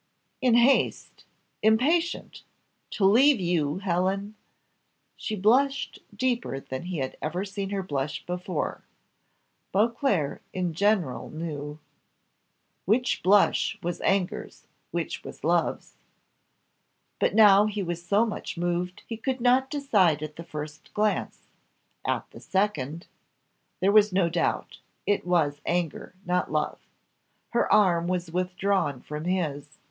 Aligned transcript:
"In 0.41 0.55
haste! 0.55 1.25
impatient! 1.61 2.41
to 2.89 3.05
leave 3.05 3.39
you, 3.39 3.77
Helen!" 3.77 4.33
She 5.15 5.35
blushed 5.35 5.99
deeper 6.15 6.59
than 6.59 6.85
he 6.85 6.97
had 6.97 7.15
ever 7.21 7.45
seen 7.45 7.69
her 7.69 7.83
blush 7.83 8.25
before. 8.25 8.83
Beauclerc 9.71 10.41
in 10.53 10.73
general 10.73 11.29
knew 11.29 11.77
"Which 12.85 13.21
blush 13.21 13.77
was 13.83 14.01
anger's, 14.01 14.65
which 14.89 15.23
was 15.23 15.43
love's!" 15.43 15.97
But 17.19 17.35
now 17.35 17.67
he 17.67 17.83
was 17.83 18.03
so 18.03 18.25
much 18.25 18.57
moved 18.57 19.03
he 19.05 19.17
could 19.17 19.39
not 19.39 19.69
decide 19.69 20.23
at 20.23 20.35
the 20.35 20.43
first 20.43 20.91
glance: 20.95 21.51
at 22.07 22.27
the 22.31 22.39
second, 22.39 23.05
there 23.81 23.91
was 23.91 24.11
no 24.11 24.29
doubt; 24.31 24.79
it 25.05 25.27
was 25.27 25.61
anger 25.63 26.15
not 26.25 26.51
love. 26.51 26.79
Her 27.51 27.71
arm 27.71 28.07
was 28.07 28.31
withdrawn 28.31 28.99
from 29.03 29.25
his. 29.25 29.77